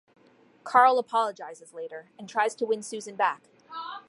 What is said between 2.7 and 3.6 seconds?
Susan back.